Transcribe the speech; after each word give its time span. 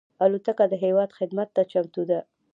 الوتکه 0.23 0.65
د 0.69 0.73
هېواد 0.83 1.09
خدمت 1.19 1.49
ته 1.55 1.61
چمتو 1.71 2.03
ده. 2.09 2.19